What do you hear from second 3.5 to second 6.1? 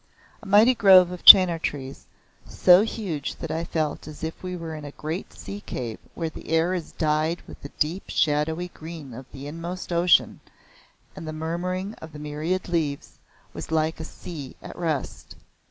I felt as if we were in a great sea cave